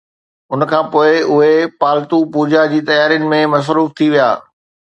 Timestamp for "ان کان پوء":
0.53-1.11